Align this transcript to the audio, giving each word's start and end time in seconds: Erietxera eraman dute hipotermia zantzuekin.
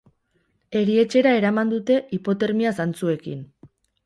Erietxera 0.79 1.33
eraman 1.41 1.75
dute 1.75 1.99
hipotermia 2.19 2.73
zantzuekin. 2.81 3.47